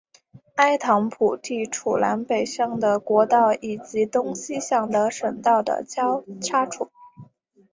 [0.55, 6.89] 埃唐普地处南北向的国道以及东西向的省道的交叉处。